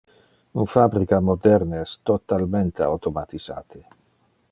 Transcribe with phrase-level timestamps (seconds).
[0.61, 3.87] Un fabrica moderne es totalmente automatisate.